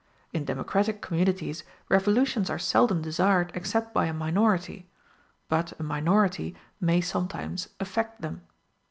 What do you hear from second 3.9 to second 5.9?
by a minority; but a